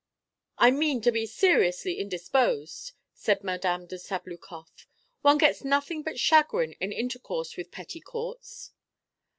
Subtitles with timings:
[0.57, 4.87] "I mean to be seriously indisposed," said Madame de Sabloukoff;
[5.21, 8.71] "one gets nothing but chagrin in intercourse with petty Courts."